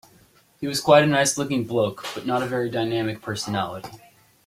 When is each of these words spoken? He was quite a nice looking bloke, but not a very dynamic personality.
He 0.59 0.65
was 0.65 0.81
quite 0.81 1.03
a 1.03 1.05
nice 1.05 1.37
looking 1.37 1.63
bloke, 1.63 2.03
but 2.15 2.25
not 2.25 2.41
a 2.41 2.47
very 2.47 2.71
dynamic 2.71 3.21
personality. 3.21 3.99